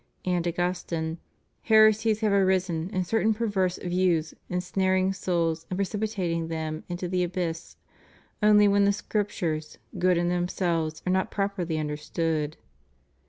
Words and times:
^ 0.01 0.03
And 0.25 0.47
Augustine: 0.47 1.19
"Heresies 1.61 2.21
have 2.21 2.31
arisen, 2.31 2.89
and 2.91 3.05
certain 3.05 3.35
perverse 3.35 3.77
views 3.77 4.33
ensnaring 4.49 5.13
souls 5.13 5.67
and 5.69 5.77
precipitating 5.77 6.47
them 6.47 6.83
into 6.89 7.07
the 7.07 7.23
abyss 7.23 7.77
only 8.41 8.67
when 8.67 8.85
the 8.85 8.93
Scriptures, 8.93 9.77
good 9.99 10.17
in 10.17 10.27
themselves, 10.27 11.03
are 11.05 11.11
not 11.13 11.29
properly 11.29 11.77
understood." 11.77 12.57